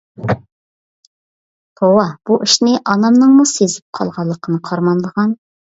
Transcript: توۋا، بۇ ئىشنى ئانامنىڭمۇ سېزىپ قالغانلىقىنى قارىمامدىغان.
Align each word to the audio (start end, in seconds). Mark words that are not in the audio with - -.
توۋا، 1.81 2.07
بۇ 2.31 2.41
ئىشنى 2.47 2.75
ئانامنىڭمۇ 2.79 3.49
سېزىپ 3.55 3.87
قالغانلىقىنى 4.01 4.63
قارىمامدىغان. 4.71 5.43